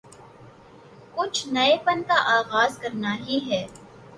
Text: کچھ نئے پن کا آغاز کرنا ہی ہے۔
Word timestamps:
کچھ 1.15 1.47
نئے 1.47 1.75
پن 1.85 2.01
کا 2.07 2.17
آغاز 2.37 2.77
کرنا 2.81 3.15
ہی 3.25 3.39
ہے۔ 3.49 3.65